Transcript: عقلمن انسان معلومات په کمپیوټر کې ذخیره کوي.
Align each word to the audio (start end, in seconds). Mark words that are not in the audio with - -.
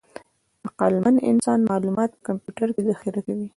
عقلمن 0.67 1.15
انسان 1.31 1.59
معلومات 1.69 2.09
په 2.13 2.19
کمپیوټر 2.27 2.67
کې 2.75 2.81
ذخیره 2.89 3.21
کوي. 3.27 3.47